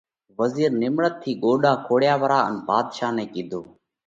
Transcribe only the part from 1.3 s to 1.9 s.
ڳوڏا